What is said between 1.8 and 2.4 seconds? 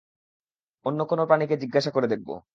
করে দেখব।